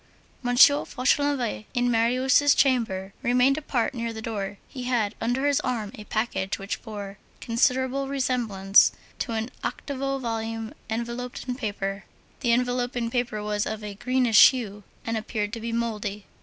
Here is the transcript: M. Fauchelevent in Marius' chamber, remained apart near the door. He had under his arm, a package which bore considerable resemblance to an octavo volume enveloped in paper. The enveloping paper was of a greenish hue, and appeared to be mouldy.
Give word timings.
M. 0.43 0.55
Fauchelevent 0.57 1.65
in 1.75 1.91
Marius' 1.91 2.55
chamber, 2.55 3.13
remained 3.21 3.55
apart 3.59 3.93
near 3.93 4.11
the 4.11 4.19
door. 4.19 4.57
He 4.67 4.85
had 4.85 5.13
under 5.21 5.45
his 5.45 5.59
arm, 5.59 5.91
a 5.93 6.05
package 6.05 6.57
which 6.57 6.81
bore 6.81 7.19
considerable 7.39 8.07
resemblance 8.07 8.93
to 9.19 9.33
an 9.33 9.51
octavo 9.63 10.17
volume 10.17 10.73
enveloped 10.89 11.47
in 11.47 11.53
paper. 11.53 12.05
The 12.39 12.51
enveloping 12.51 13.11
paper 13.11 13.43
was 13.43 13.67
of 13.67 13.83
a 13.83 13.93
greenish 13.93 14.49
hue, 14.49 14.81
and 15.05 15.17
appeared 15.17 15.53
to 15.53 15.61
be 15.61 15.71
mouldy. 15.71 16.25